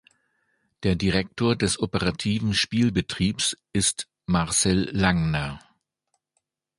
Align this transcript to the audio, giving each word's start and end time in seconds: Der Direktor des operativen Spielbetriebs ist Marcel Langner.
Der 0.81 0.95
Direktor 0.95 1.55
des 1.55 1.79
operativen 1.79 2.55
Spielbetriebs 2.55 3.55
ist 3.71 4.09
Marcel 4.25 4.89
Langner. 4.97 5.59